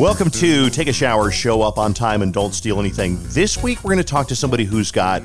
[0.00, 3.18] Welcome to Take a Shower, Show Up on Time, and Don't Steal Anything.
[3.20, 5.20] This week, we're going to talk to somebody who's got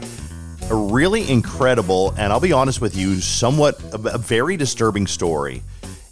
[0.70, 5.64] a really incredible, and I'll be honest with you, somewhat a, very disturbing story.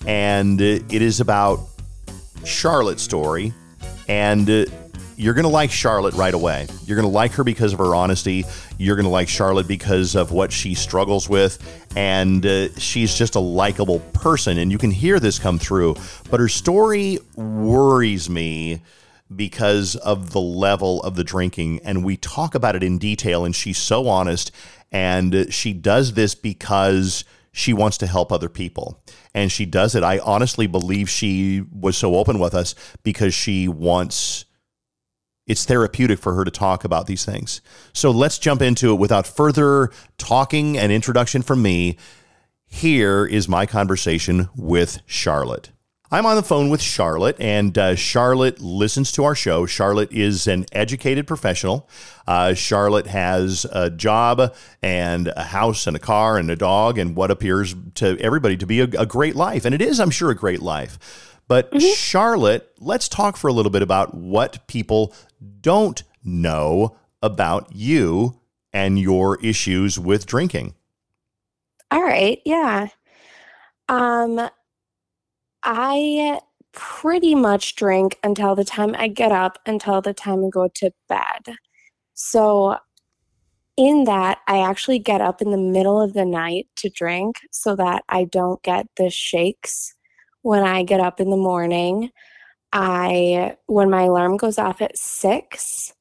[0.08, 1.60] And uh, it is about
[2.46, 3.54] Charlotte's story.
[4.08, 4.66] And uh,
[5.18, 6.68] you're going to like Charlotte right away.
[6.86, 8.46] You're going to like her because of her honesty.
[8.84, 11.58] You're going to like Charlotte because of what she struggles with.
[11.96, 14.58] And uh, she's just a likable person.
[14.58, 15.96] And you can hear this come through.
[16.30, 18.82] But her story worries me
[19.34, 21.80] because of the level of the drinking.
[21.86, 23.46] And we talk about it in detail.
[23.46, 24.52] And she's so honest.
[24.92, 29.02] And she does this because she wants to help other people.
[29.34, 30.04] And she does it.
[30.04, 34.44] I honestly believe she was so open with us because she wants
[35.48, 37.62] it's therapeutic for her to talk about these things.
[37.92, 41.98] So let's jump into it without further talking and introduction from me.
[42.66, 45.72] Here is my conversation with Charlotte.
[46.14, 49.66] I'm on the phone with Charlotte, and uh, Charlotte listens to our show.
[49.66, 51.90] Charlotte is an educated professional.
[52.28, 57.16] Uh, Charlotte has a job and a house and a car and a dog and
[57.16, 59.66] what appears to everybody to be a, a great life.
[59.66, 61.33] And it is, I'm sure, a great life.
[61.54, 61.94] But mm-hmm.
[61.94, 65.14] Charlotte, let's talk for a little bit about what people
[65.62, 68.40] don't know about you
[68.74, 70.74] and your issues with drinking.
[71.92, 72.42] All right.
[72.44, 72.88] Yeah.
[73.88, 74.50] Um,
[75.62, 76.40] I
[76.72, 80.92] pretty much drink until the time I get up, until the time I go to
[81.08, 81.56] bed.
[82.16, 82.78] So,
[83.78, 87.76] in that, I actually get up in the middle of the night to drink so
[87.76, 89.94] that I don't get the shakes
[90.44, 92.12] when I get up in the morning.
[92.72, 95.94] I, when my alarm goes off at six,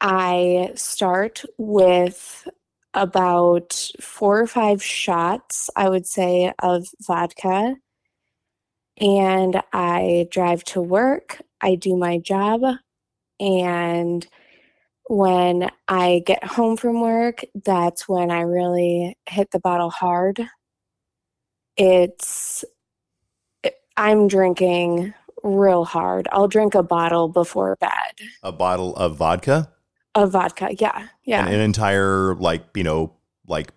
[0.00, 2.48] I start with
[2.94, 7.76] about four or five shots, I would say, of vodka.
[8.98, 12.62] And I drive to work, I do my job,
[13.38, 14.26] and
[15.08, 20.48] when I get home from work, that's when I really hit the bottle hard.
[21.76, 22.64] It's,
[23.96, 26.28] I'm drinking real hard.
[26.32, 27.90] I'll drink a bottle before bed.
[28.42, 29.70] A bottle of vodka?
[30.14, 31.08] Of vodka, yeah.
[31.24, 31.46] Yeah.
[31.46, 33.12] An, an entire, like, you know,
[33.46, 33.72] like,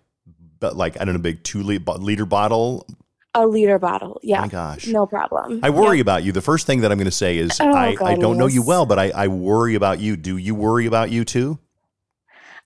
[0.60, 2.86] like, I don't know, big two liter bottle
[3.34, 4.18] a liter bottle.
[4.22, 4.38] Yeah.
[4.38, 4.86] Oh my gosh.
[4.86, 5.60] No problem.
[5.62, 6.32] I worry about you.
[6.32, 8.62] The first thing that I'm going to say is oh, I, I don't know you
[8.62, 10.16] well, but I, I worry about you.
[10.16, 11.58] Do you worry about you too?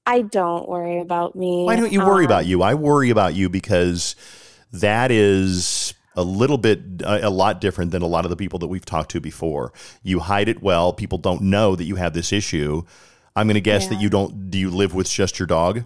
[0.06, 1.65] I don't worry about me.
[1.65, 2.62] Why don't you worry um, about you?
[2.62, 4.16] I worry about you because
[4.72, 5.84] that is
[6.17, 9.11] a little bit a, lot different than a lot of the people that we've talked
[9.13, 9.73] to before.
[10.03, 10.93] You hide it well.
[10.93, 12.83] People don't know that you have this issue.
[13.37, 13.91] I'm going to guess yeah.
[13.91, 14.51] that you don't.
[14.51, 15.85] Do you live with just your dog?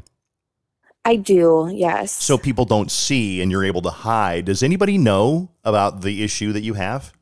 [1.04, 1.70] I do.
[1.72, 2.12] Yes.
[2.12, 4.44] So people don't see, and you're able to hide.
[4.44, 7.12] Does anybody know about the issue that you have?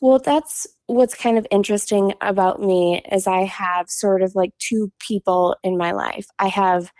[0.00, 4.92] Well, that's what's kind of interesting about me is I have sort of like two
[4.98, 6.26] people in my life.
[6.38, 6.92] I have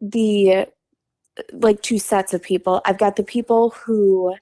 [0.00, 0.66] the
[1.52, 2.80] like two sets of people.
[2.84, 4.34] I've got the people who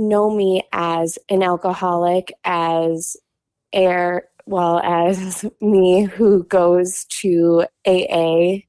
[0.00, 3.16] know me as an alcoholic, as
[3.72, 8.62] air, well, as me who goes to AA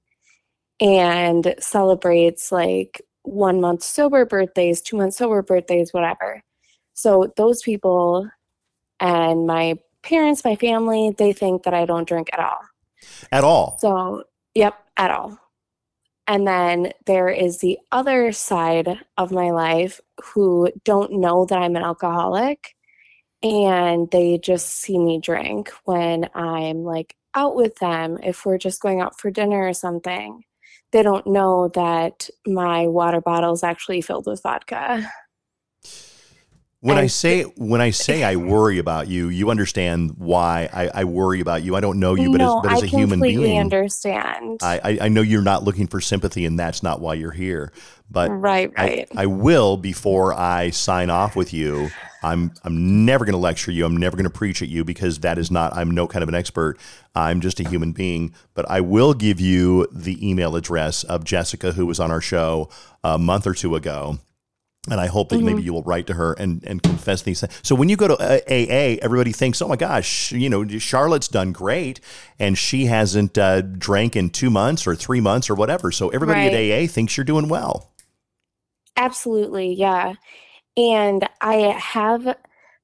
[0.80, 6.44] and celebrates like one month sober birthdays, two month sober birthdays, whatever.
[6.94, 8.30] So those people
[9.00, 12.60] and my parents, my family, they think that I don't drink at all.
[13.32, 13.78] At all.
[13.80, 15.38] So, yep, at all.
[16.32, 18.88] And then there is the other side
[19.18, 22.74] of my life who don't know that I'm an alcoholic
[23.44, 28.82] and they just see me drink when I'm like out with them, if we're just
[28.82, 30.46] going out for dinner or something.
[30.94, 35.12] They don't know that my water bottle is actually filled with vodka.
[36.84, 41.02] When I, I say when I say I worry about you, you understand why I,
[41.02, 41.76] I worry about you.
[41.76, 44.60] I don't know you, but no, as, but as a human being, I completely understand.
[44.64, 47.72] I, I know you're not looking for sympathy, and that's not why you're here.
[48.10, 49.08] But right, right.
[49.16, 51.92] I, I will before I sign off with you.
[52.24, 53.86] I'm I'm never going to lecture you.
[53.86, 55.78] I'm never going to preach at you because that is not.
[55.78, 56.80] I'm no kind of an expert.
[57.14, 58.34] I'm just a human being.
[58.56, 62.70] But I will give you the email address of Jessica, who was on our show
[63.04, 64.18] a month or two ago
[64.90, 65.46] and I hope that mm-hmm.
[65.46, 67.54] maybe you will write to her and, and confess these things.
[67.62, 71.52] So when you go to AA, everybody thinks, oh my gosh, you know, Charlotte's done
[71.52, 72.00] great
[72.40, 75.92] and she hasn't uh, drank in two months or three months or whatever.
[75.92, 76.54] So everybody right.
[76.54, 77.92] at AA thinks you're doing well.
[78.98, 79.74] Absolutely.
[79.74, 80.16] Yeah.
[80.76, 82.36] And I have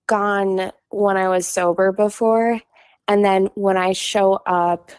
[0.05, 2.61] gone when I was sober before.
[3.07, 4.91] And then when I show up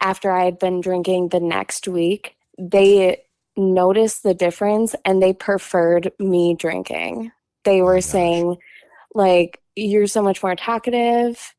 [0.00, 3.22] after I had been drinking the next week, they
[3.60, 7.30] noticed the difference and they preferred me drinking.
[7.64, 8.56] They were oh saying,
[9.14, 11.54] like, you're so much more talkative.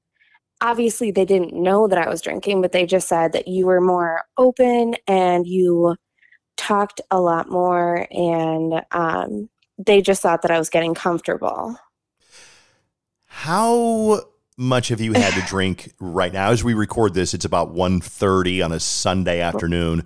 [0.62, 3.82] Obviously, they didn't know that I was drinking, but they just said that you were
[3.82, 5.96] more open and you
[6.58, 9.50] talked a lot more, and um,
[9.80, 11.76] they just thought that I was getting comfortable.
[13.26, 14.22] How
[14.58, 16.52] much have you had to drink right now?
[16.52, 20.06] As we record this, it's about 1.30 on a Sunday afternoon.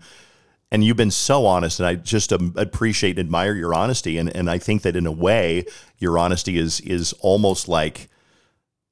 [0.71, 4.17] And you've been so honest, and I just um, appreciate and admire your honesty.
[4.17, 5.65] And, and I think that in a way,
[5.99, 8.09] your honesty is is almost like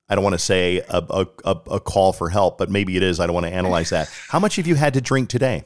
[0.10, 3.20] I don't want to say a, a, a call for help, but maybe it is.
[3.20, 4.10] I don't want to analyze that.
[4.30, 5.64] How much have you had to drink today?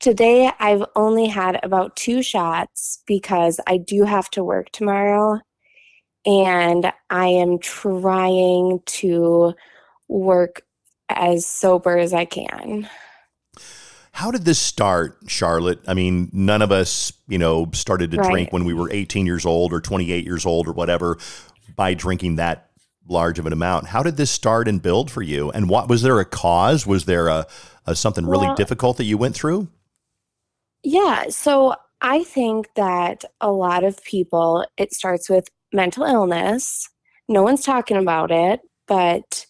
[0.00, 5.40] Today, I've only had about two shots because I do have to work tomorrow.
[6.24, 9.54] And I am trying to
[10.08, 10.62] work
[11.08, 12.88] as sober as I can.
[14.18, 15.78] How did this start, Charlotte?
[15.86, 18.28] I mean, none of us, you know, started to right.
[18.28, 21.18] drink when we were 18 years old or 28 years old or whatever
[21.76, 22.68] by drinking that
[23.06, 23.86] large of an amount.
[23.86, 25.52] How did this start and build for you?
[25.52, 26.84] And what was there a cause?
[26.84, 27.46] Was there a,
[27.86, 29.68] a something really well, difficult that you went through?
[30.82, 36.88] Yeah, so I think that a lot of people it starts with mental illness.
[37.28, 39.46] No one's talking about it, but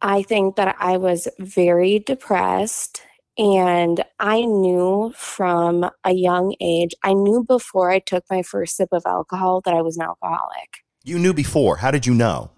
[0.00, 3.02] I think that I was very depressed
[3.38, 8.90] and I knew from a young age, I knew before I took my first sip
[8.92, 10.78] of alcohol that I was an alcoholic.
[11.04, 11.76] You knew before.
[11.76, 12.50] How did you know?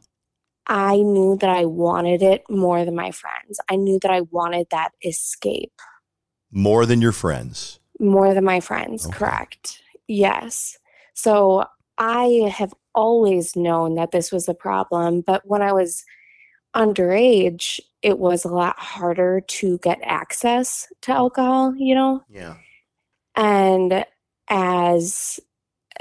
[0.67, 3.61] I knew that I wanted it more than my friends.
[3.69, 5.73] I knew that I wanted that escape.
[6.51, 7.81] More than your friends?
[8.01, 9.17] More than my friends, okay.
[9.17, 9.83] correct.
[10.09, 10.79] Yes.
[11.15, 11.65] So
[11.99, 16.05] I have always known that this was a problem, but when I was
[16.75, 22.23] underage, it was a lot harder to get access to alcohol, you know?
[22.29, 22.57] Yeah.
[23.37, 24.05] And
[24.49, 25.41] as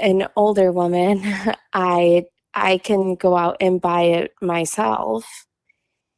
[0.00, 1.22] an older woman,
[1.72, 2.24] I
[2.54, 5.26] I can go out and buy it myself.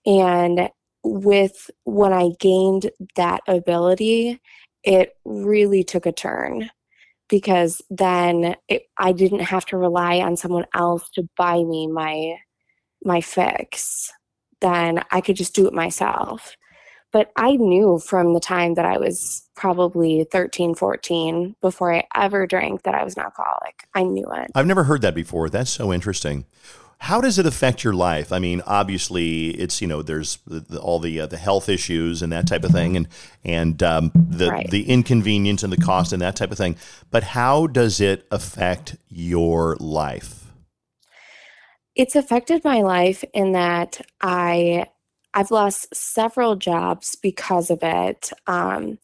[0.04, 0.68] And
[1.02, 4.40] with when I gained that ability,
[4.82, 6.70] it really took a turn
[7.28, 12.36] because then it, I didn't have to rely on someone else to buy me my
[13.04, 14.12] my fix
[14.60, 16.56] then I could just do it myself.
[17.12, 22.46] But I knew from the time that I was probably 13, 14, before I ever
[22.46, 23.88] drank, that I was an alcoholic.
[23.94, 24.50] I knew it.
[24.54, 25.48] I've never heard that before.
[25.48, 26.44] That's so interesting.
[26.98, 28.32] How does it affect your life?
[28.32, 32.22] I mean, obviously, it's you know, there's the, the, all the uh, the health issues
[32.22, 33.08] and that type of thing, and
[33.44, 34.70] and um, the right.
[34.70, 36.76] the inconvenience and the cost and that type of thing.
[37.10, 40.45] But how does it affect your life?
[41.96, 44.86] It's affected my life in that I
[45.34, 48.32] I've lost several jobs because of it.
[48.46, 48.98] Um,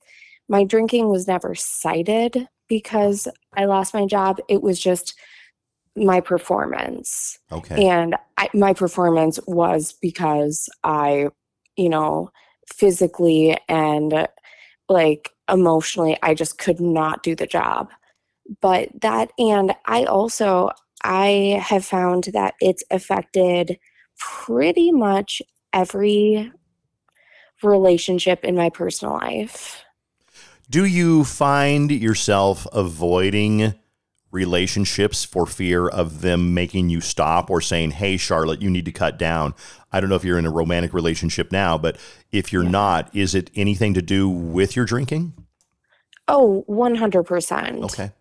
[0.49, 4.39] my drinking was never cited because I lost my job.
[4.49, 5.15] It was just
[5.95, 7.39] my performance.
[7.51, 7.87] Okay.
[7.87, 11.29] And I, my performance was because I,
[11.77, 12.31] you know,
[12.73, 14.27] physically and
[14.89, 17.91] like emotionally, I just could not do the job.
[18.63, 20.71] But that, and I also,
[21.03, 23.79] I have found that it's affected
[24.19, 26.53] pretty much every
[27.63, 29.83] relationship in my personal life.
[30.71, 33.75] Do you find yourself avoiding
[34.31, 38.93] relationships for fear of them making you stop or saying, Hey, Charlotte, you need to
[38.93, 39.55] cut down?
[39.93, 41.99] I don't know if you're in a romantic relationship now, but
[42.31, 42.71] if you're yeah.
[42.71, 45.35] not, is it anything to do with your drinking?
[46.29, 47.85] Oh, 100%.
[47.85, 48.13] Okay.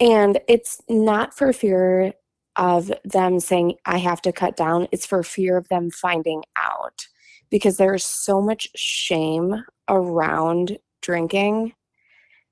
[0.00, 2.14] And it's not for fear
[2.56, 4.88] of them saying, I have to cut down.
[4.92, 7.06] It's for fear of them finding out
[7.50, 11.74] because there's so much shame around drinking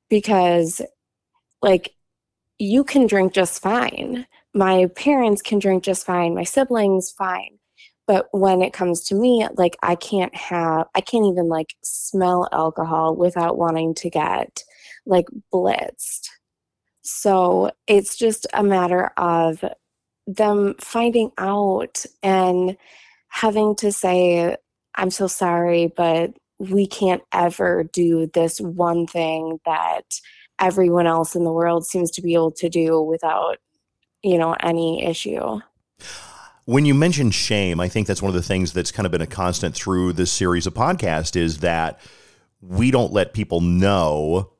[0.09, 0.81] because,
[1.63, 1.95] like,
[2.59, 4.27] you can drink just fine.
[4.55, 6.35] My parents can drink just fine.
[6.35, 7.59] My siblings, fine.
[8.07, 12.49] But when it comes to me, like, I can't have, I can't even like smell
[12.53, 14.65] alcohol without wanting to get
[15.07, 16.29] like blitzed.
[17.03, 19.65] So it's just a matter of
[20.27, 22.77] them finding out and
[23.29, 24.57] having to say,
[24.95, 30.05] I'm so sorry, but we can't ever do this one thing that
[30.61, 33.59] everyone else in the world seems to be able to do without,
[34.23, 35.59] you know, any issue.
[36.65, 39.21] When you mention shame, I think that's one of the things that's kind of been
[39.21, 42.01] a constant through this series of podcasts is that
[42.61, 44.52] we don't let people know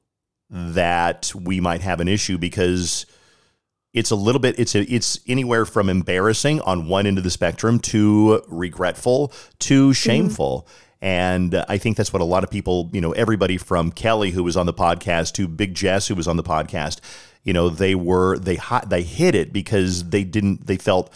[0.53, 3.07] that we might have an issue because
[3.95, 7.31] it's a little bit it's a, it's anywhere from embarrassing on one end of the
[7.31, 9.93] spectrum to regretful to mm-hmm.
[9.93, 10.79] shameful mm-hmm.
[11.03, 14.45] And I think that's what a lot of people, you know, everybody from Kelly who
[14.45, 17.01] was on the podcast to Big Jess who was on the podcast,
[17.43, 21.13] you know, they were they they hid it because they didn't they felt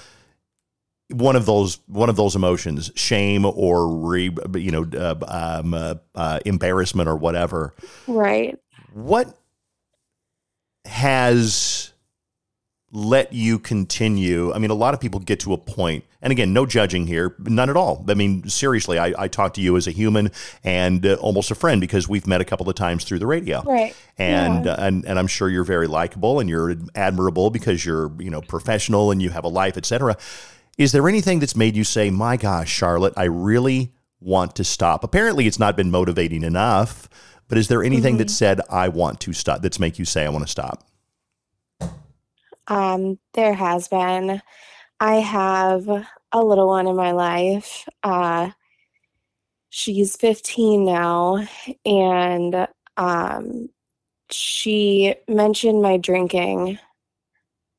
[1.09, 5.15] one of those one of those emotions, shame or re, you know uh,
[5.61, 7.73] um, uh, uh, embarrassment or whatever.
[8.09, 8.59] Right.
[8.97, 9.39] What
[10.87, 11.93] has
[12.91, 14.55] let you continue?
[14.55, 17.37] I mean, a lot of people get to a point, and again, no judging here,
[17.41, 18.03] none at all.
[18.09, 20.31] I mean, seriously, I, I talk to you as a human
[20.65, 23.61] and uh, almost a friend because we've met a couple of times through the radio,
[23.65, 23.95] right?
[24.17, 24.73] And yeah.
[24.73, 28.41] uh, and and I'm sure you're very likable and you're admirable because you're you know
[28.41, 30.17] professional and you have a life, etc.
[30.79, 35.05] Is there anything that's made you say, my gosh, Charlotte, I really want to stop?
[35.05, 37.11] Apparently, it's not been motivating enough,
[37.49, 38.19] but is there anything mm-hmm.
[38.19, 40.87] that said, I want to stop, that's make you say, I want to stop?
[42.69, 44.43] Um, there has been.
[44.99, 45.89] I have
[46.33, 47.89] a little one in my life.
[48.03, 48.51] Uh,
[49.71, 51.47] she's 15 now,
[51.85, 53.69] and um,
[54.31, 56.79] she mentioned my drinking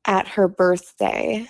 [0.06, 1.46] at her birthday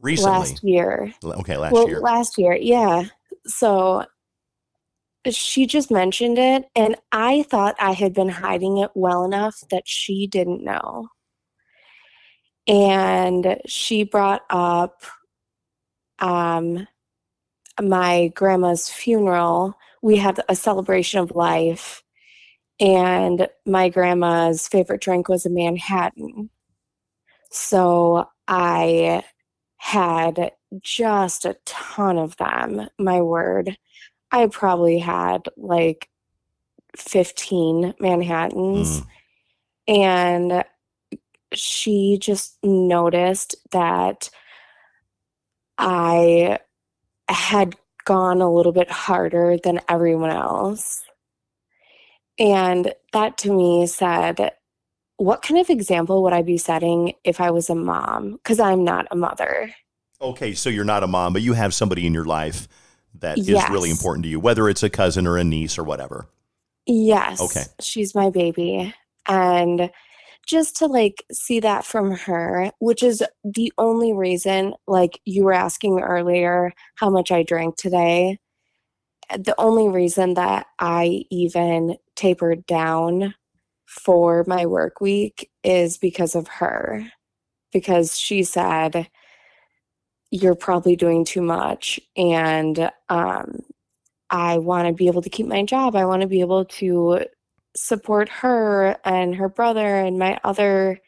[0.00, 1.14] recently last year.
[1.22, 2.00] Okay, last well, year.
[2.00, 3.04] Last year, yeah.
[3.46, 4.04] So
[5.32, 9.86] she just mentioned it, and I thought I had been hiding it well enough that
[9.86, 11.08] she didn't know.
[12.66, 15.02] And she brought up
[16.18, 16.86] um,
[17.80, 19.74] my grandma's funeral.
[20.02, 22.02] We had a celebration of life,
[22.80, 26.50] and my grandma's favorite drink was a Manhattan.
[27.50, 29.22] So I
[29.76, 32.88] had just a ton of them.
[32.98, 33.76] My word.
[34.34, 36.08] I probably had like
[36.96, 39.00] 15 Manhattans.
[39.00, 39.06] Mm.
[39.86, 40.64] And
[41.52, 44.28] she just noticed that
[45.78, 46.58] I
[47.28, 51.04] had gone a little bit harder than everyone else.
[52.36, 54.50] And that to me said,
[55.16, 58.32] what kind of example would I be setting if I was a mom?
[58.32, 59.72] Because I'm not a mother.
[60.20, 62.66] Okay, so you're not a mom, but you have somebody in your life
[63.20, 63.64] that yes.
[63.64, 66.26] is really important to you, whether it's a cousin or a niece or whatever.
[66.86, 67.40] Yes.
[67.40, 67.64] Okay.
[67.80, 68.94] She's my baby.
[69.26, 69.90] And
[70.46, 75.54] just to like see that from her, which is the only reason, like you were
[75.54, 78.38] asking earlier how much I drank today.
[79.34, 83.34] The only reason that I even tapered down
[83.86, 87.06] for my work week is because of her.
[87.72, 89.08] Because she said,
[90.34, 92.00] You're probably doing too much.
[92.16, 93.60] And um,
[94.30, 95.94] I want to be able to keep my job.
[95.94, 97.20] I want to be able to
[97.76, 100.98] support her and her brother and my other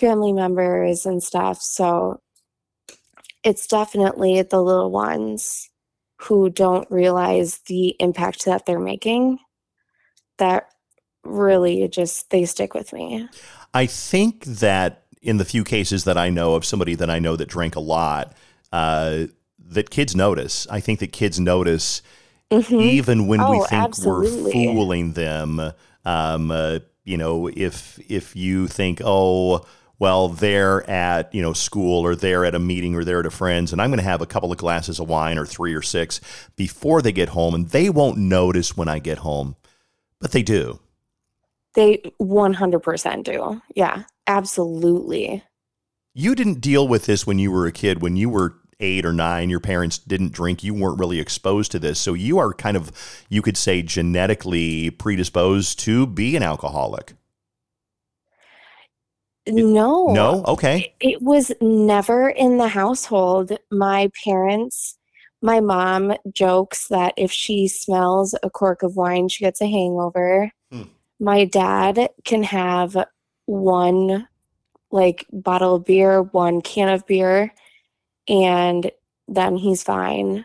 [0.00, 1.62] family members and stuff.
[1.62, 2.20] So
[3.44, 5.70] it's definitely the little ones
[6.22, 9.38] who don't realize the impact that they're making
[10.38, 10.68] that
[11.22, 13.28] really just they stick with me.
[13.72, 17.36] I think that in the few cases that I know of somebody that I know
[17.36, 18.34] that drank a lot,
[18.72, 19.26] uh,
[19.58, 20.66] that kids notice.
[20.70, 22.02] I think that kids notice
[22.50, 22.74] mm-hmm.
[22.74, 24.66] even when oh, we think absolutely.
[24.66, 25.72] we're fooling them.
[26.04, 29.66] Um, uh, you know, if if you think, oh,
[29.98, 33.30] well, they're at you know school or they're at a meeting or they're at a
[33.30, 35.82] friend's, and I'm going to have a couple of glasses of wine or three or
[35.82, 36.20] six
[36.56, 39.56] before they get home, and they won't notice when I get home,
[40.20, 40.80] but they do.
[41.74, 43.62] They 100% do.
[43.74, 45.44] Yeah, absolutely.
[46.18, 49.12] You didn't deal with this when you were a kid, when you were eight or
[49.12, 52.00] nine, your parents didn't drink, you weren't really exposed to this.
[52.00, 52.90] So you are kind of,
[53.28, 57.14] you could say, genetically predisposed to be an alcoholic.
[59.46, 60.08] No.
[60.08, 60.44] No?
[60.48, 60.92] Okay.
[60.98, 63.56] It was never in the household.
[63.70, 64.98] My parents,
[65.40, 70.50] my mom jokes that if she smells a cork of wine, she gets a hangover.
[70.72, 70.82] Hmm.
[71.20, 72.96] My dad can have
[73.46, 74.27] one
[74.90, 77.52] like bottle of beer, one can of beer,
[78.28, 78.90] and
[79.26, 80.44] then he's fine.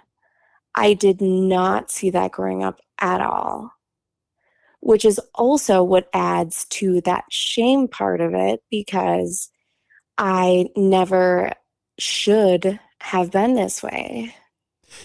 [0.76, 3.72] I did not see that growing up at all,
[4.80, 9.50] which is also what adds to that shame part of it because
[10.18, 11.52] I never
[12.00, 14.36] should have been this way.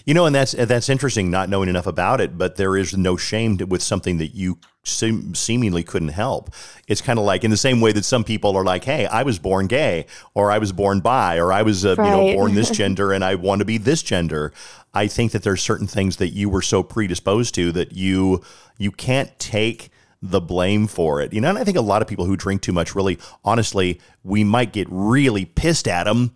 [0.05, 2.37] You know, and that's that's interesting, not knowing enough about it.
[2.37, 6.51] But there is no shame with something that you seem, seemingly couldn't help.
[6.87, 9.23] It's kind of like in the same way that some people are like, "Hey, I
[9.23, 12.05] was born gay, or I was born bi, or I was uh, right.
[12.05, 14.53] you know born this gender, and I want to be this gender."
[14.93, 18.41] I think that there's certain things that you were so predisposed to that you
[18.77, 19.91] you can't take
[20.21, 21.33] the blame for it.
[21.33, 24.01] You know, and I think a lot of people who drink too much really, honestly,
[24.23, 26.33] we might get really pissed at them,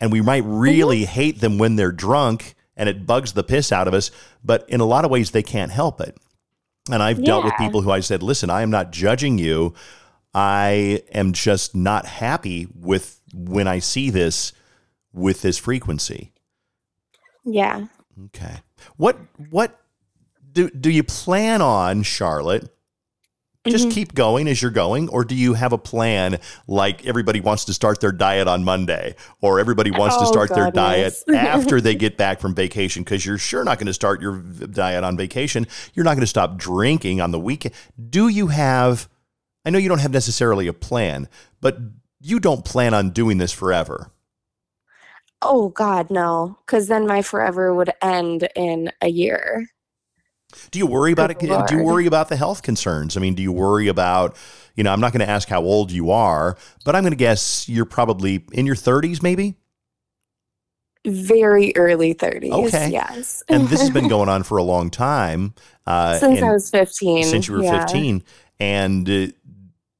[0.00, 1.12] and we might really mm-hmm.
[1.12, 4.10] hate them when they're drunk and it bugs the piss out of us.
[4.42, 6.16] But in a lot of ways, they can't help it.
[6.90, 7.26] And I've yeah.
[7.26, 9.74] dealt with people who I said, listen, I am not judging you.
[10.32, 14.54] I am just not happy with when I see this
[15.12, 16.32] with this frequency.
[17.44, 17.88] Yeah.
[18.26, 18.62] Okay.
[18.96, 19.18] What
[19.50, 19.78] what
[20.50, 22.74] do do you plan on, Charlotte?
[23.68, 23.92] Just Mhm.
[23.92, 27.74] keep going as you're going, or do you have a plan like everybody wants to
[27.74, 31.94] start their diet on Monday, or everybody wants to Oh, start their diet after they
[31.94, 33.02] get back from vacation?
[33.02, 35.66] Because you're sure not going to start your diet on vacation.
[35.92, 37.74] You're not going to stop drinking on the weekend.
[38.08, 39.08] Do you have?
[39.66, 41.28] I know you don't have necessarily a plan,
[41.60, 41.76] but
[42.18, 44.10] you don't plan on doing this forever.
[45.42, 46.56] Oh God, no.
[46.64, 49.66] Because then my forever would end in a year.
[50.70, 51.38] Do you worry about it?
[51.38, 53.16] Good Do you worry about the health concerns?
[53.16, 54.36] I mean, do you worry about,
[54.74, 57.16] you know, I'm not going to ask how old you are, but I'm going to
[57.16, 59.56] guess you're probably in your 30s, maybe?
[61.06, 62.66] Very early 30s.
[62.68, 62.90] Okay.
[62.90, 63.42] Yes.
[63.48, 65.54] And this has been going on for a long time.
[65.86, 67.24] Uh, since I was 15.
[67.24, 67.80] since you were yeah.
[67.80, 68.22] 15.
[68.58, 69.26] And uh,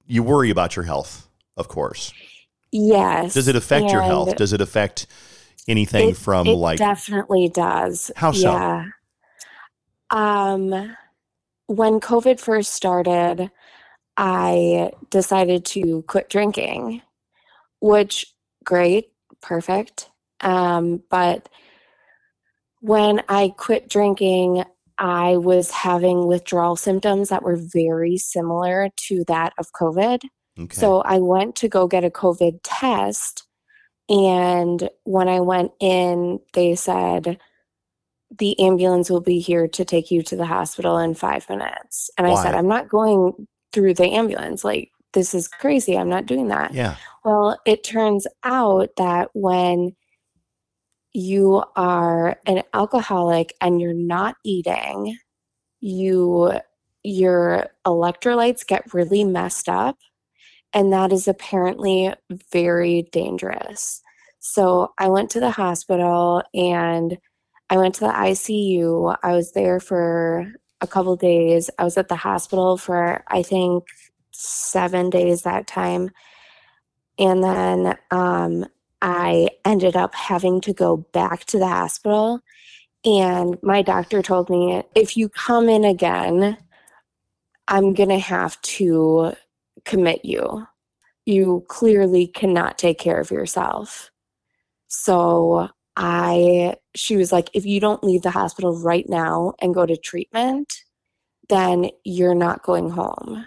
[0.06, 1.26] you worry about your health,
[1.56, 2.12] of course.
[2.72, 3.34] Yes.
[3.34, 4.36] Does it affect your health?
[4.36, 5.06] Does it affect
[5.66, 8.10] anything It- from it like, definitely does.
[8.16, 8.52] How so?
[8.52, 8.86] Yeah.
[10.10, 10.96] Um,
[11.66, 13.50] when COVID first started,
[14.16, 17.02] I decided to quit drinking,
[17.80, 18.26] which
[18.64, 20.10] great, perfect.
[20.40, 21.48] Um, but
[22.80, 24.64] when I quit drinking,
[24.98, 30.22] I was having withdrawal symptoms that were very similar to that of COVID.
[30.58, 30.74] okay.
[30.74, 33.46] So I went to go get a COVID test.
[34.08, 37.38] And when I went in, they said,
[38.38, 42.10] the ambulance will be here to take you to the hospital in five minutes.
[42.16, 44.64] And I said, I'm not going through the ambulance.
[44.64, 45.98] Like, this is crazy.
[45.98, 46.72] I'm not doing that.
[46.72, 46.96] yeah.
[47.24, 49.96] Well, it turns out that when
[51.12, 55.18] you are an alcoholic and you're not eating,
[55.80, 56.52] you
[57.02, 59.96] your electrolytes get really messed up
[60.72, 62.12] and that is apparently
[62.52, 64.02] very dangerous.
[64.38, 67.18] So, I went to the hospital and
[67.70, 69.16] I went to the ICU.
[69.22, 71.70] I was there for a couple days.
[71.78, 73.84] I was at the hospital for I think
[74.32, 76.10] 7 days that time.
[77.18, 78.66] And then um,
[79.00, 82.40] I ended up having to go back to the hospital.
[83.04, 86.58] And my doctor told me if you come in again,
[87.68, 89.34] I'm going to have to
[89.84, 90.66] commit you.
[91.24, 94.10] You clearly cannot take care of yourself.
[94.88, 95.70] So
[96.02, 99.98] I, she was like, if you don't leave the hospital right now and go to
[99.98, 100.72] treatment,
[101.50, 103.46] then you're not going home.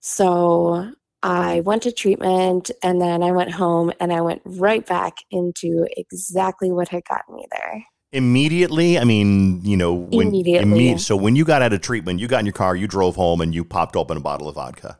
[0.00, 0.90] So
[1.22, 5.86] I went to treatment and then I went home and I went right back into
[5.94, 7.84] exactly what had gotten me there.
[8.12, 10.94] Immediately, I mean, you know, when Immediately.
[10.94, 13.16] imme- so when you got out of treatment, you got in your car, you drove
[13.16, 14.98] home, and you popped open a bottle of vodka.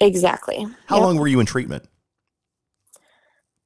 [0.00, 0.66] Exactly.
[0.86, 1.04] How Yep.
[1.04, 1.88] long were you in treatment?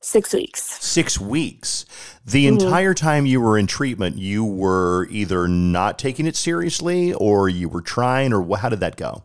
[0.02, 0.62] Six weeks.
[0.82, 1.84] Six weeks.
[2.24, 2.52] The Mhm.
[2.62, 7.68] entire time you were in treatment, you were either not taking it seriously, or you
[7.68, 9.24] were trying, or how did that go?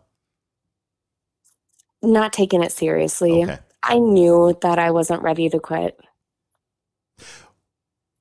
[2.02, 3.44] Not taking it seriously.
[3.44, 3.58] Okay.
[3.82, 5.98] I knew that I wasn't ready to quit.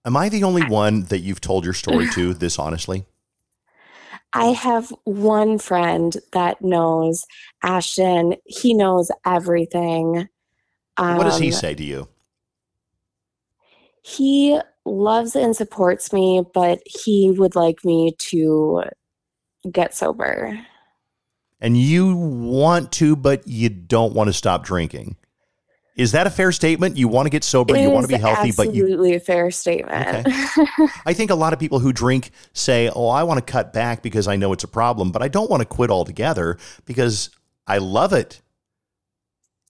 [0.05, 3.05] Am I the only one that you've told your story to this honestly?
[4.31, 7.25] I have one friend that knows
[7.63, 8.35] Ashton.
[8.45, 10.29] He knows everything.
[10.97, 12.07] what does he Um, say to you?
[14.07, 18.83] He loves and supports me, but he would like me to
[19.71, 20.59] get sober.
[21.59, 25.15] And you want to, but you don't want to stop drinking.
[25.97, 26.97] Is that a fair statement?
[26.97, 29.49] You want to get sober, you want to be healthy, but you absolutely a fair
[29.49, 30.27] statement.
[31.07, 34.03] I think a lot of people who drink say, "Oh, I want to cut back
[34.03, 37.31] because I know it's a problem, but I don't want to quit altogether because
[37.65, 38.41] I love it."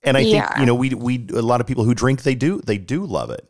[0.03, 2.59] And I think, you know, we we a lot of people who drink they do
[2.59, 3.49] they do love it.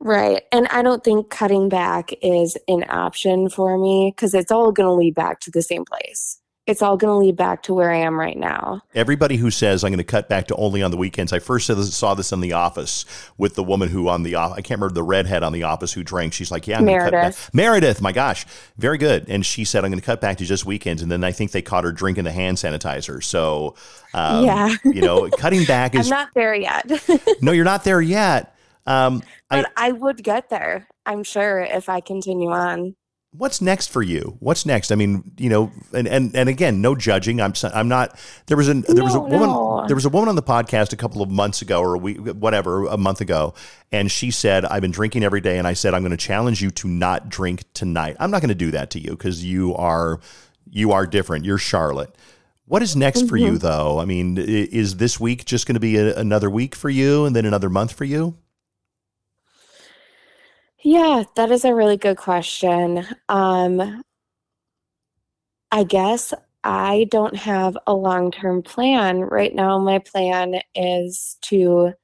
[0.00, 0.42] Right.
[0.52, 4.86] And I don't think cutting back is an option for me because it's all going
[4.88, 6.38] to lead back to the same place.
[6.66, 8.82] It's all going to lead back to where I am right now.
[8.92, 11.32] Everybody who says I'm going to cut back to only on the weekends.
[11.32, 13.04] I first saw this, saw this in the office
[13.38, 15.92] with the woman who on the off- I can't remember the redhead on the office
[15.92, 16.32] who drank.
[16.32, 17.50] She's like, "Yeah, I'm going to cut back." Meredith.
[17.54, 18.46] Meredith, my gosh,
[18.78, 19.26] very good.
[19.28, 21.52] And she said, "I'm going to cut back to just weekends." And then I think
[21.52, 23.22] they caught her drinking the hand sanitizer.
[23.22, 23.76] So,
[24.12, 24.74] um, Yeah.
[24.86, 26.90] you know, cutting back I'm is not there yet.
[27.42, 28.55] no, you're not there yet.
[28.86, 32.94] Um, I, but I would get there, I'm sure, if I continue on.
[33.32, 34.36] what's next for you?
[34.40, 34.90] What's next?
[34.92, 37.40] I mean, you know, and and and again, no judging.
[37.40, 38.18] I'm I'm not.
[38.46, 39.84] There was an there was a woman no.
[39.88, 42.18] there was a woman on the podcast a couple of months ago or a week
[42.18, 43.54] whatever a month ago,
[43.92, 46.62] and she said I've been drinking every day, and I said I'm going to challenge
[46.62, 48.16] you to not drink tonight.
[48.20, 50.20] I'm not going to do that to you because you are
[50.70, 51.44] you are different.
[51.44, 52.14] You're Charlotte.
[52.66, 53.52] What is next for Mm-hmm.
[53.54, 53.98] you though?
[54.00, 57.36] I mean, is this week just going to be a, another week for you, and
[57.36, 58.36] then another month for you?
[60.86, 63.04] Yeah, that is a really good question.
[63.28, 64.04] Um,
[65.72, 69.22] I guess I don't have a long-term plan.
[69.22, 71.94] Right now, my plan is to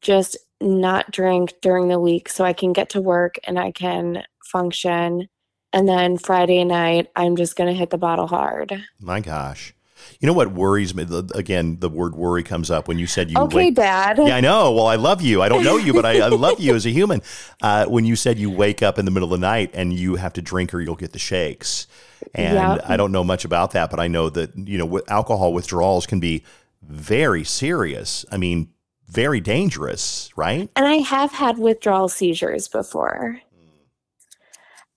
[0.00, 4.24] just not drink during the week so I can get to work and I can
[4.42, 5.28] function.
[5.74, 8.72] And then Friday night, I'm just going to hit the bottle hard.
[8.98, 9.74] My gosh.
[10.20, 11.06] You know what worries me?
[11.34, 13.38] Again, the word worry comes up when you said you.
[13.38, 14.18] Okay, wake- Dad.
[14.18, 14.72] Yeah, I know.
[14.72, 15.42] Well, I love you.
[15.42, 17.22] I don't know you, but I, I love you as a human.
[17.62, 20.16] Uh, when you said you wake up in the middle of the night and you
[20.16, 21.86] have to drink or you'll get the shakes,
[22.34, 22.84] and yep.
[22.88, 26.20] I don't know much about that, but I know that you know alcohol withdrawals can
[26.20, 26.44] be
[26.82, 28.24] very serious.
[28.30, 28.70] I mean,
[29.08, 30.70] very dangerous, right?
[30.76, 33.40] And I have had withdrawal seizures before.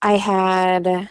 [0.00, 1.08] I had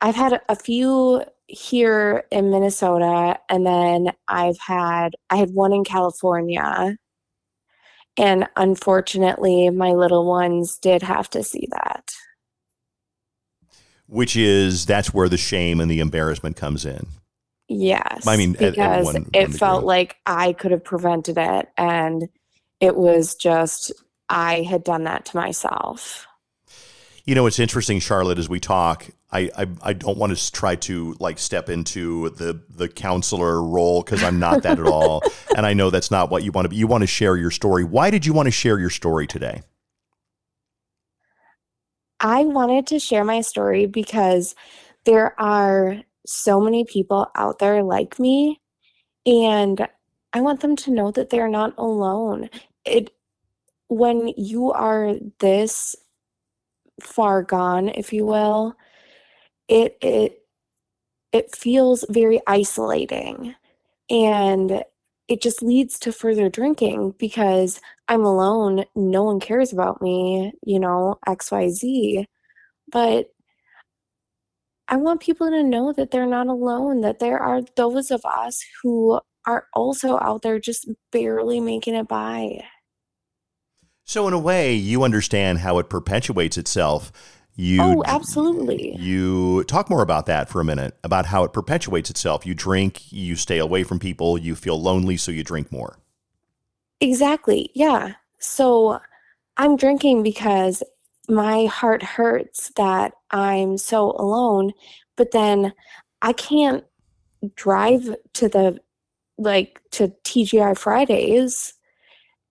[0.00, 5.84] I've had a few here in Minnesota and then I've had I had one in
[5.84, 6.96] California.
[8.18, 12.12] And unfortunately, my little ones did have to see that.
[14.06, 17.06] Which is that's where the shame and the embarrassment comes in.
[17.68, 18.26] Yes.
[18.26, 21.68] I mean, because at, at one, it felt like I could have prevented it.
[21.76, 22.28] And
[22.80, 23.92] it was just,
[24.28, 26.26] I had done that to myself.
[27.24, 30.76] You know, it's interesting, Charlotte, as we talk, I, I, I don't want to try
[30.76, 35.22] to like step into the, the counselor role because I'm not that at all.
[35.56, 36.76] And I know that's not what you want to be.
[36.76, 37.82] You want to share your story.
[37.82, 39.62] Why did you want to share your story today?
[42.20, 44.54] I wanted to share my story because
[45.06, 45.96] there are
[46.26, 48.60] so many people out there like me
[49.24, 49.88] and
[50.34, 52.50] I want them to know that they're not alone.
[52.84, 53.14] It
[53.88, 55.96] when you are this
[57.00, 58.76] far gone, if you will,
[59.68, 60.42] it it
[61.32, 63.54] it feels very isolating
[64.08, 64.84] and
[65.28, 70.78] it just leads to further drinking because I'm alone, no one cares about me, you
[70.78, 72.26] know, XYZ.
[72.92, 73.30] But
[74.88, 78.64] I want people to know that they're not alone, that there are those of us
[78.82, 82.62] who are also out there just barely making it by.
[84.04, 87.10] So, in a way, you understand how it perpetuates itself.
[87.58, 88.94] You, oh, absolutely.
[88.96, 92.44] You talk more about that for a minute about how it perpetuates itself.
[92.44, 95.98] You drink, you stay away from people, you feel lonely, so you drink more.
[97.00, 97.70] Exactly.
[97.74, 98.14] Yeah.
[98.38, 99.00] So,
[99.56, 100.82] I'm drinking because
[101.28, 104.72] my heart hurts that I'm so alone,
[105.16, 105.72] but then
[106.22, 106.84] I can't
[107.54, 108.78] drive to the
[109.38, 111.74] like to TGI Fridays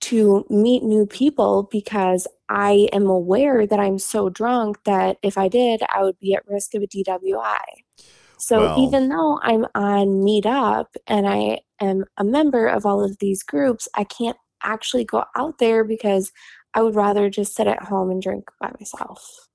[0.09, 5.47] to meet new people because I am aware that I'm so drunk that if I
[5.47, 7.59] did, I would be at risk of a DWI.
[8.37, 13.17] So well, even though I'm on Meetup and I am a member of all of
[13.17, 16.31] these groups, I can't actually go out there because
[16.75, 19.47] I would rather just sit at home and drink by myself.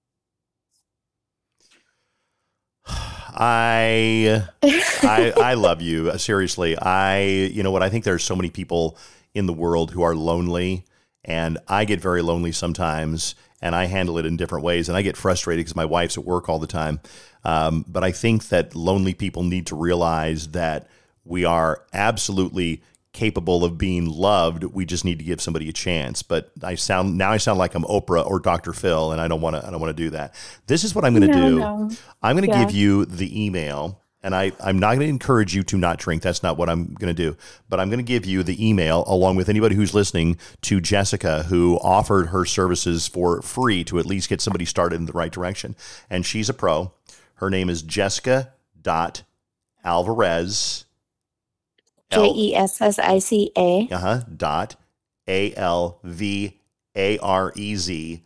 [2.86, 6.10] I, I, I love you.
[6.10, 7.84] Uh, seriously, I, you know what?
[7.84, 8.96] I think there's so many people
[9.35, 10.85] in the world who are lonely,
[11.25, 15.03] and I get very lonely sometimes, and I handle it in different ways, and I
[15.03, 17.01] get frustrated because my wife's at work all the time.
[17.45, 20.88] Um, but I think that lonely people need to realize that
[21.25, 24.64] we are absolutely capable of being loved.
[24.64, 26.23] We just need to give somebody a chance.
[26.23, 28.73] But I sound now I sound like I'm Oprah or Dr.
[28.73, 29.66] Phil, and I don't want to.
[29.66, 30.35] I don't want to do that.
[30.66, 31.59] This is what I'm going to no, do.
[31.59, 31.90] No.
[32.23, 32.64] I'm going to yeah.
[32.64, 34.03] give you the email.
[34.22, 36.22] And I, I'm not going to encourage you to not drink.
[36.22, 37.37] That's not what I'm going to do.
[37.70, 41.44] But I'm going to give you the email along with anybody who's listening to Jessica,
[41.44, 45.33] who offered her services for free to at least get somebody started in the right
[45.33, 45.74] direction.
[46.11, 46.92] And she's a pro.
[47.37, 48.52] Her name is Jessica
[48.83, 49.22] dot
[49.85, 50.85] Alvarez
[52.11, 53.88] J E S S I C A.
[53.90, 54.20] Uh huh.
[54.37, 54.76] Dot
[55.28, 56.59] A L V
[56.96, 58.22] A R E Z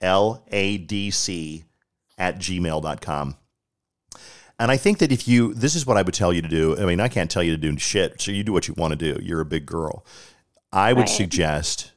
[0.00, 1.64] L A D C
[2.18, 3.36] at gmail.com.
[4.58, 6.78] And I think that if you, this is what I would tell you to do.
[6.78, 8.20] I mean, I can't tell you to do shit.
[8.20, 9.20] So you do what you want to do.
[9.22, 10.04] You're a big girl.
[10.72, 11.08] I would right.
[11.08, 11.92] suggest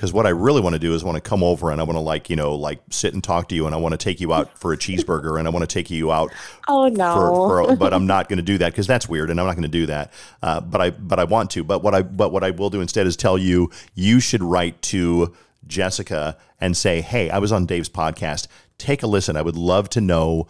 [0.00, 1.98] because what I really want to do is want to come over and I want
[1.98, 4.18] to like you know like sit and talk to you and I want to take
[4.18, 6.32] you out for a cheeseburger and I want to take you out.
[6.68, 7.14] Oh no!
[7.14, 9.56] For, for, but I'm not going to do that because that's weird and I'm not
[9.56, 10.12] going to do that.
[10.40, 11.64] Uh, but I but I want to.
[11.64, 14.80] But what I but what I will do instead is tell you you should write
[14.82, 15.34] to
[15.66, 18.46] Jessica and say, hey, I was on Dave's podcast.
[18.78, 19.36] Take a listen.
[19.36, 20.46] I would love to know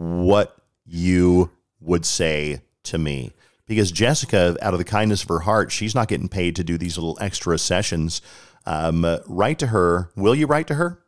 [0.00, 3.32] what you would say to me
[3.66, 6.76] because Jessica, out of the kindness of her heart, she's not getting paid to do
[6.76, 8.20] these little extra sessions
[8.66, 10.10] um, write to her.
[10.16, 11.00] Will you write to her?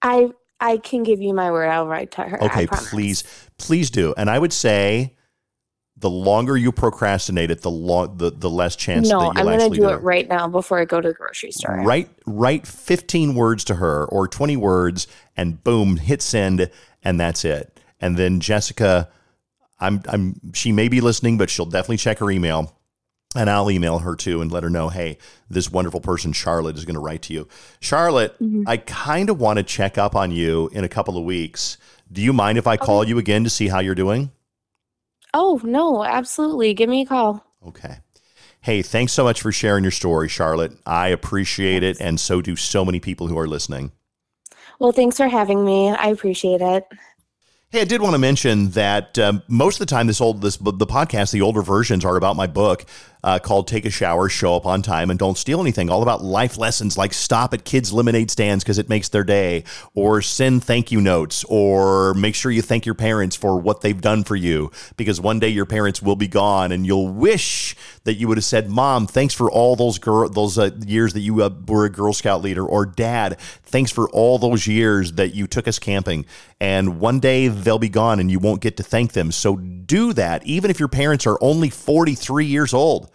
[0.00, 0.30] I
[0.60, 1.68] I can give you my word.
[1.68, 2.42] I'll write to her.
[2.42, 3.24] Okay, please,
[3.58, 4.14] please do.
[4.16, 5.14] And I would say
[5.96, 9.68] the longer you procrastinate it, the long the, the less chance No, I'm going to
[9.68, 11.82] do do it right now before I go to the grocery store.
[11.82, 15.06] Write write 15 words to her or 20 words
[15.36, 16.70] and boom, hit send
[17.02, 17.77] and that's it.
[18.00, 19.08] And then Jessica,
[19.80, 22.74] I'm I'm she may be listening, but she'll definitely check her email.
[23.36, 25.18] And I'll email her too and let her know, hey,
[25.50, 27.46] this wonderful person, Charlotte, is going to write to you.
[27.78, 28.62] Charlotte, mm-hmm.
[28.66, 31.76] I kind of want to check up on you in a couple of weeks.
[32.10, 34.30] Do you mind if I call you again to see how you're doing?
[35.34, 36.72] Oh, no, absolutely.
[36.72, 37.44] Give me a call.
[37.66, 37.98] Okay.
[38.62, 40.72] Hey, thanks so much for sharing your story, Charlotte.
[40.86, 43.92] I appreciate it, and so do so many people who are listening.
[44.78, 45.90] Well, thanks for having me.
[45.90, 46.86] I appreciate it.
[47.70, 50.56] Hey, I did want to mention that um, most of the time, this old this
[50.56, 52.86] the podcast, the older versions are about my book
[53.22, 56.22] uh, called "Take a Shower, Show Up on Time, and Don't Steal Anything." All about
[56.22, 60.64] life lessons like stop at kids' lemonade stands because it makes their day, or send
[60.64, 64.36] thank you notes, or make sure you thank your parents for what they've done for
[64.36, 68.38] you because one day your parents will be gone, and you'll wish that you would
[68.38, 71.84] have said, "Mom, thanks for all those girl those uh, years that you uh, were
[71.84, 75.78] a Girl Scout leader," or "Dad, thanks for all those years that you took us
[75.78, 76.24] camping."
[76.60, 79.30] And one day they'll be gone, and you won't get to thank them.
[79.30, 83.07] So do that, even if your parents are only forty three years old.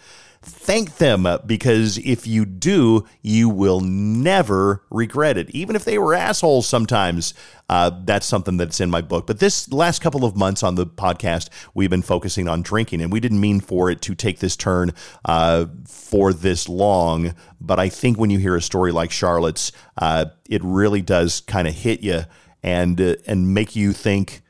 [0.45, 5.49] Thank them uh, because if you do, you will never regret it.
[5.51, 7.33] Even if they were assholes sometimes,
[7.69, 9.25] uh, that's something that's in my book.
[9.25, 13.11] But this last couple of months on the podcast, we've been focusing on drinking, and
[13.11, 14.91] we didn't mean for it to take this turn
[15.23, 17.35] uh, for this long.
[17.61, 21.69] But I think when you hear a story like Charlotte's, uh, it really does kind
[21.69, 22.23] of hit you
[22.61, 24.41] and uh, and make you think,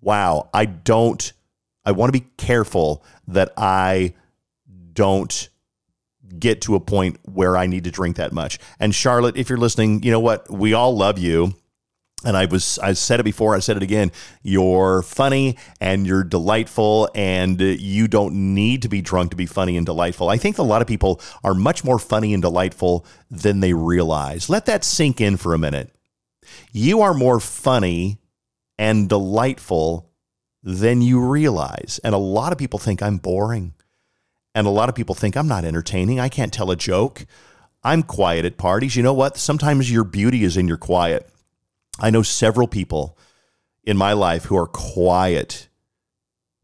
[0.00, 1.32] "Wow, I don't."
[1.82, 4.12] I want to be careful that I
[4.92, 5.48] don't
[6.38, 8.58] get to a point where I need to drink that much.
[8.78, 10.50] And Charlotte, if you're listening, you know what?
[10.50, 11.54] We all love you.
[12.22, 14.12] And I was, I said it before, I said it again.
[14.42, 19.78] You're funny and you're delightful, and you don't need to be drunk to be funny
[19.78, 20.28] and delightful.
[20.28, 24.50] I think a lot of people are much more funny and delightful than they realize.
[24.50, 25.94] Let that sink in for a minute.
[26.72, 28.18] You are more funny
[28.78, 30.10] and delightful
[30.62, 32.00] than you realize.
[32.04, 33.72] And a lot of people think I'm boring.
[34.54, 36.20] And a lot of people think I'm not entertaining.
[36.20, 37.24] I can't tell a joke.
[37.82, 38.96] I'm quiet at parties.
[38.96, 39.36] You know what?
[39.36, 41.28] Sometimes your beauty is in your quiet.
[41.98, 43.16] I know several people
[43.84, 45.68] in my life who are quiet,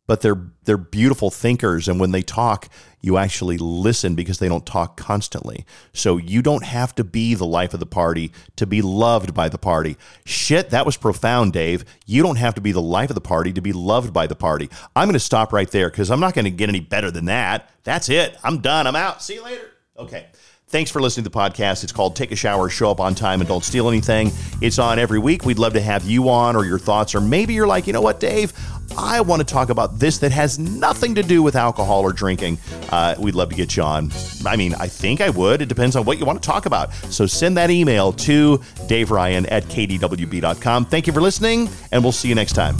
[0.06, 2.68] but they're they're beautiful thinkers and when they talk,
[3.00, 5.64] you actually listen because they don't talk constantly.
[5.92, 9.48] So you don't have to be the life of the party to be loved by
[9.48, 9.96] the party.
[10.24, 11.84] Shit, that was profound, Dave.
[12.04, 14.34] You don't have to be the life of the party to be loved by the
[14.34, 14.70] party.
[14.94, 17.26] I'm going to stop right there cuz I'm not going to get any better than
[17.26, 17.70] that.
[17.84, 18.36] That's it.
[18.42, 18.86] I'm done.
[18.86, 19.22] I'm out.
[19.22, 19.70] See you later.
[19.98, 20.26] Okay.
[20.68, 21.84] Thanks for listening to the podcast.
[21.84, 24.32] It's called Take a Shower, Show Up on Time, and Don't Steal Anything.
[24.60, 25.44] It's on every week.
[25.44, 28.00] We'd love to have you on or your thoughts, or maybe you're like, you know
[28.00, 28.52] what, Dave?
[28.98, 32.58] I want to talk about this that has nothing to do with alcohol or drinking.
[32.90, 34.10] Uh, we'd love to get you on.
[34.44, 35.62] I mean, I think I would.
[35.62, 36.92] It depends on what you want to talk about.
[37.10, 40.86] So send that email to Dave Ryan at kdwb.com.
[40.86, 42.76] Thank you for listening, and we'll see you next time.